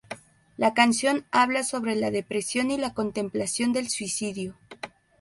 La 0.57 0.73
canción 0.73 1.27
habla 1.29 1.61
sobre 1.63 1.95
la 1.95 2.09
depresión 2.09 2.71
y 2.71 2.77
la 2.79 2.95
contemplación 2.95 3.71
del 3.71 3.87
suicidio. 3.87 4.57